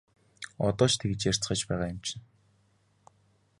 [0.67, 2.25] Одоо ч тэгж ярьцгааж байгаа юм чинь!